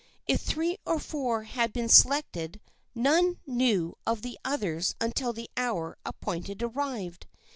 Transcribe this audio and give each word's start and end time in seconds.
If 0.27 0.41
three 0.41 0.79
or 0.83 0.97
four 0.97 1.43
had 1.43 1.71
been 1.71 1.87
selected 1.87 2.59
none 2.95 3.37
knew 3.45 3.95
of 4.07 4.23
the 4.23 4.39
others 4.43 4.95
until 4.99 5.31
the 5.31 5.51
hour 5.55 5.95
appointed 6.03 6.63
arrived. 6.63 7.27